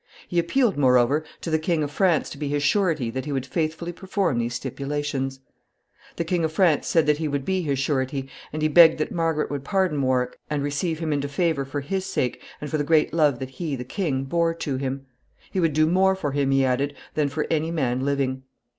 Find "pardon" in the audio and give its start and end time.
9.63-10.01